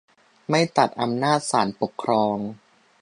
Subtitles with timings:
[0.49, 2.37] ไม่ตัดอำนาจศาลปกครอง